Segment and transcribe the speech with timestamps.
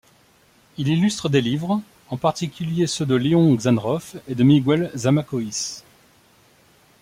[0.79, 5.83] Il illustre des livres, en particulier ceux de Léon Xanrof et de Miguel Zamacoïs.